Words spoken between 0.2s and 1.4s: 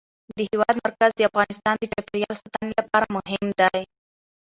د هېواد مرکز د